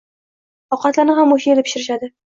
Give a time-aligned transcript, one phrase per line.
[0.77, 2.11] Ovqatlarni ham o`sha erda pishirishadi